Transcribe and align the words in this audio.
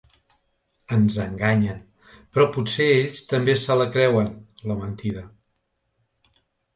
Ens 0.95 1.17
enganyen, 1.25 1.83
però 2.37 2.45
potser 2.55 2.87
ells 2.93 3.19
també 3.33 3.55
se 3.65 3.77
la 3.81 3.87
creuen, 3.97 4.31
la 4.73 4.79
mentida. 4.81 5.27